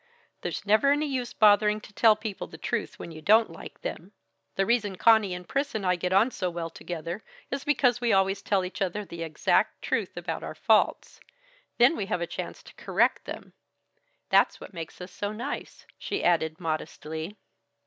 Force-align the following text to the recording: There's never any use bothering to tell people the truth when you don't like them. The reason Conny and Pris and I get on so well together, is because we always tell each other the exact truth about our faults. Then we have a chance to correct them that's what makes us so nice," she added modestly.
There's 0.41 0.65
never 0.65 0.91
any 0.91 1.05
use 1.05 1.31
bothering 1.31 1.79
to 1.81 1.93
tell 1.93 2.15
people 2.15 2.47
the 2.47 2.57
truth 2.57 2.97
when 2.97 3.11
you 3.11 3.21
don't 3.21 3.51
like 3.51 3.79
them. 3.81 4.13
The 4.55 4.65
reason 4.65 4.95
Conny 4.95 5.31
and 5.35 5.47
Pris 5.47 5.75
and 5.75 5.85
I 5.85 5.95
get 5.95 6.11
on 6.11 6.31
so 6.31 6.49
well 6.49 6.71
together, 6.71 7.23
is 7.51 7.63
because 7.63 8.01
we 8.01 8.11
always 8.11 8.41
tell 8.41 8.65
each 8.65 8.81
other 8.81 9.05
the 9.05 9.21
exact 9.21 9.79
truth 9.83 10.17
about 10.17 10.41
our 10.43 10.55
faults. 10.55 11.19
Then 11.77 11.95
we 11.95 12.07
have 12.07 12.19
a 12.19 12.25
chance 12.25 12.63
to 12.63 12.73
correct 12.73 13.25
them 13.25 13.53
that's 14.29 14.59
what 14.59 14.73
makes 14.73 14.99
us 15.01 15.11
so 15.11 15.31
nice," 15.31 15.85
she 15.99 16.23
added 16.23 16.59
modestly. 16.59 17.37